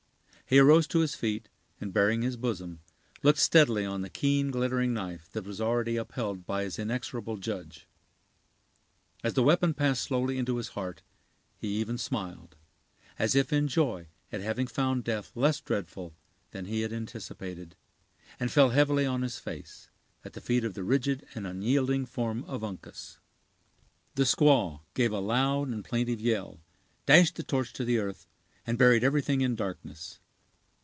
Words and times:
He 0.47 0.59
arose 0.59 0.85
to 0.87 0.99
his 0.99 1.15
feet, 1.15 1.47
and 1.79 1.93
baring 1.93 2.23
his 2.23 2.35
bosom, 2.35 2.81
looked 3.23 3.39
steadily 3.39 3.85
on 3.85 4.01
the 4.01 4.09
keen, 4.09 4.51
glittering 4.51 4.93
knife, 4.93 5.31
that 5.31 5.45
was 5.45 5.61
already 5.61 5.95
upheld 5.95 6.45
by 6.45 6.63
his 6.65 6.77
inexorable 6.77 7.37
judge. 7.37 7.87
As 9.23 9.33
the 9.33 9.43
weapon 9.43 9.73
passed 9.73 10.01
slowly 10.01 10.37
into 10.37 10.57
his 10.57 10.67
heart 10.71 11.03
he 11.55 11.69
even 11.79 11.97
smiled, 11.97 12.57
as 13.17 13.33
if 13.33 13.53
in 13.53 13.69
joy 13.69 14.07
at 14.29 14.41
having 14.41 14.67
found 14.67 15.05
death 15.05 15.31
less 15.35 15.61
dreadful 15.61 16.17
than 16.49 16.65
he 16.65 16.81
had 16.81 16.91
anticipated, 16.91 17.77
and 18.37 18.51
fell 18.51 18.71
heavily 18.71 19.05
on 19.05 19.21
his 19.21 19.39
face, 19.39 19.87
at 20.25 20.33
the 20.33 20.41
feet 20.41 20.65
of 20.65 20.73
the 20.73 20.83
rigid 20.83 21.25
and 21.33 21.47
unyielding 21.47 22.05
form 22.05 22.43
of 22.43 22.61
Uncas. 22.61 23.19
The 24.15 24.23
squaw 24.23 24.81
gave 24.95 25.13
a 25.13 25.19
loud 25.19 25.69
and 25.69 25.85
plaintive 25.85 26.19
yell, 26.19 26.59
dashed 27.05 27.35
the 27.37 27.43
torch 27.43 27.71
to 27.71 27.85
the 27.85 27.99
earth, 27.99 28.27
and 28.67 28.77
buried 28.77 29.05
everything 29.05 29.39
in 29.39 29.55
darkness. 29.55 30.17